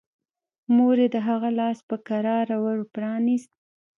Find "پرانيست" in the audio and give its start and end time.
2.93-3.51